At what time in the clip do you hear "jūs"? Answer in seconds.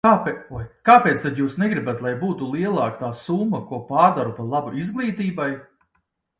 1.41-1.57